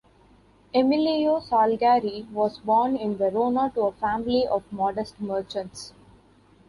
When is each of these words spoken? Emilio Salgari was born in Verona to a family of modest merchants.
Emilio 0.73 1.39
Salgari 1.39 2.27
was 2.31 2.57
born 2.57 2.95
in 2.95 3.15
Verona 3.17 3.71
to 3.75 3.81
a 3.81 3.91
family 3.91 4.47
of 4.47 4.63
modest 4.73 5.19
merchants. 5.21 5.93